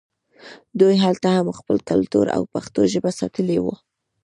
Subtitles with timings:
[0.79, 3.75] دوی هلته هم خپل کلتور او پښتو ژبه ساتلې وه